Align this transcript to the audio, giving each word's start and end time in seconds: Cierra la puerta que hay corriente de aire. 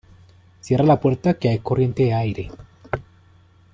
Cierra 0.61 0.83
la 0.83 0.99
puerta 0.99 1.35
que 1.35 1.49
hay 1.49 1.59
corriente 1.59 2.05
de 2.05 2.13
aire. 2.15 2.51